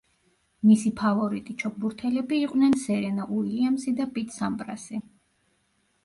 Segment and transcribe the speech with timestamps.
[0.67, 4.99] მისი ფავორიტი ჩოგბურთელები იყვნენ სერენა უილიამსი და პიტ სამპრასი.